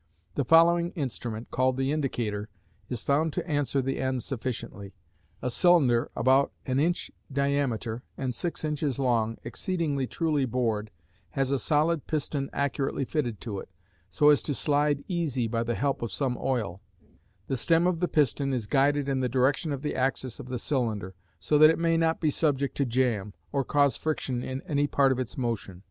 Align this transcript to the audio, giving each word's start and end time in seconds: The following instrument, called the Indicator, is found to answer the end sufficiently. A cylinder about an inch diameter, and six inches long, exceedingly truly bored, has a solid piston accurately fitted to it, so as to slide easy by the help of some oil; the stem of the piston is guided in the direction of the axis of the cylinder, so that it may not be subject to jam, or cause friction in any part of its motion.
The 0.33 0.43
following 0.45 0.89
instrument, 0.93 1.51
called 1.51 1.77
the 1.77 1.91
Indicator, 1.91 2.49
is 2.89 3.03
found 3.03 3.31
to 3.33 3.47
answer 3.47 3.83
the 3.83 3.99
end 3.99 4.23
sufficiently. 4.23 4.95
A 5.43 5.51
cylinder 5.51 6.09
about 6.15 6.51
an 6.65 6.79
inch 6.79 7.11
diameter, 7.31 8.01
and 8.17 8.33
six 8.33 8.65
inches 8.65 8.97
long, 8.97 9.37
exceedingly 9.43 10.07
truly 10.07 10.45
bored, 10.45 10.89
has 11.37 11.51
a 11.51 11.59
solid 11.59 12.07
piston 12.07 12.49
accurately 12.51 13.05
fitted 13.05 13.39
to 13.41 13.59
it, 13.59 13.69
so 14.09 14.29
as 14.29 14.41
to 14.41 14.55
slide 14.55 15.03
easy 15.07 15.47
by 15.47 15.61
the 15.61 15.75
help 15.75 16.01
of 16.01 16.11
some 16.11 16.35
oil; 16.41 16.81
the 17.45 17.55
stem 17.55 17.85
of 17.85 17.99
the 17.99 18.07
piston 18.07 18.53
is 18.53 18.65
guided 18.65 19.07
in 19.07 19.19
the 19.19 19.29
direction 19.29 19.71
of 19.71 19.83
the 19.83 19.95
axis 19.95 20.39
of 20.39 20.47
the 20.47 20.57
cylinder, 20.57 21.13
so 21.39 21.59
that 21.59 21.69
it 21.69 21.77
may 21.77 21.95
not 21.95 22.19
be 22.19 22.31
subject 22.31 22.75
to 22.75 22.85
jam, 22.85 23.35
or 23.51 23.63
cause 23.63 23.97
friction 23.97 24.41
in 24.41 24.63
any 24.63 24.87
part 24.87 25.11
of 25.11 25.19
its 25.19 25.37
motion. 25.37 25.79